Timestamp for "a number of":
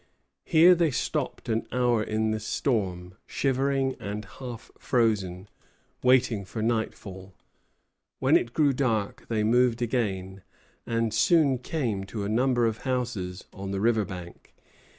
12.23-12.79